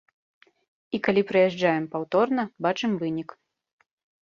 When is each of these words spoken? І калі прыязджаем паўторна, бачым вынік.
І 0.97 0.99
калі 1.07 1.21
прыязджаем 1.33 1.85
паўторна, 1.97 2.43
бачым 2.69 2.91
вынік. 3.05 3.29